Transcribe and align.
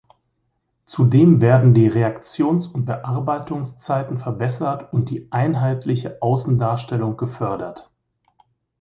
Zudem 0.87 1.41
werden 1.41 1.75
die 1.75 1.87
Reaktions- 1.87 2.65
und 2.65 2.85
Bearbeitungszeiten 2.85 4.17
verbessert 4.17 4.91
und 4.93 5.11
die 5.11 5.31
einheitliche 5.31 6.23
Außendarstellung 6.23 7.17
gefördert. 7.17 7.87